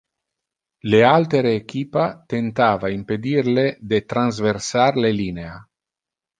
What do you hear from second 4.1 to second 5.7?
transversar le linea.